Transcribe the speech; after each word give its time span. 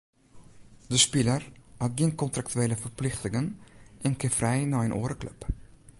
De 0.91 0.97
spiler 1.05 1.43
hat 1.81 1.91
gjin 1.95 2.15
kontraktuele 2.21 2.77
ferplichtingen 2.85 3.47
en 4.05 4.17
kin 4.21 4.35
frij 4.37 4.61
nei 4.71 4.83
in 4.87 4.97
oare 5.01 5.17
klup. 5.21 5.39